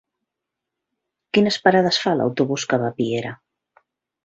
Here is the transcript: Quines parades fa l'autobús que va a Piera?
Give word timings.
Quines 1.37 1.59
parades 1.67 2.01
fa 2.05 2.15
l'autobús 2.21 2.67
que 2.73 2.83
va 2.85 2.91
a 2.95 2.99
Piera? 3.03 3.37